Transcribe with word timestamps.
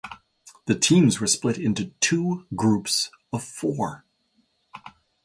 The 0.65 0.73
teams 0.73 1.19
were 1.19 1.27
split 1.27 1.59
into 1.59 1.91
two 2.01 2.47
groups 2.55 3.11
of 3.31 3.43
four. 3.43 4.03